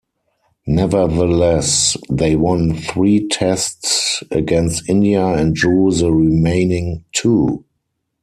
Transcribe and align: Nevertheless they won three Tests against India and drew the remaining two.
Nevertheless 0.65 1.95
they 2.09 2.35
won 2.35 2.73
three 2.73 3.27
Tests 3.27 4.23
against 4.31 4.89
India 4.89 5.23
and 5.23 5.53
drew 5.53 5.91
the 5.91 6.11
remaining 6.11 7.05
two. 7.13 7.63